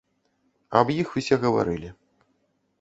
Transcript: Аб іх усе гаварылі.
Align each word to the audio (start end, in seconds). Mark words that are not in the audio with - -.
Аб 0.79 0.87
іх 1.01 1.13
усе 1.23 1.35
гаварылі. 1.45 1.95